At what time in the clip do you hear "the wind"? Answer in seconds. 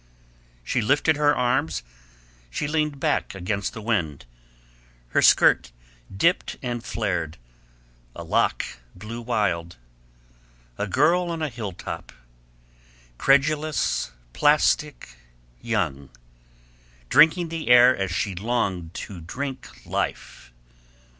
3.73-4.25